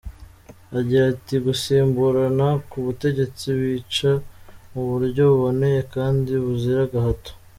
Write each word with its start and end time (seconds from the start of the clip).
Agira 0.77 1.03
ati 1.13 1.35
“Gusimburana 1.45 2.47
ku 2.69 2.77
butegetsi 2.85 3.45
bica 3.59 4.11
mu 4.73 4.83
buryo 4.89 5.21
buboneye 5.31 5.79
kandi 5.95 6.31
buzira 6.45 6.81
agahato. 6.87 7.31